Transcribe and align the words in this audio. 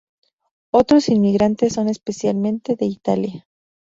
Otros 0.71 1.09
inmigrantes 1.09 1.73
son 1.73 1.87
especialmente 1.87 2.75
de 2.75 2.87
Italia. 2.87 3.47